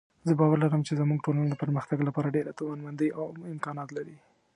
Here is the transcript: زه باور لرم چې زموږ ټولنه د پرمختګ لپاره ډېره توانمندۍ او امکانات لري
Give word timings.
زه 0.27 0.33
باور 0.39 0.57
لرم 0.63 0.81
چې 0.87 0.93
زموږ 1.01 1.19
ټولنه 1.25 1.47
د 1.49 1.55
پرمختګ 1.63 1.97
لپاره 2.07 2.33
ډېره 2.35 2.55
توانمندۍ 2.59 3.09
او 3.19 3.23
امکانات 3.53 3.89
لري 3.97 4.17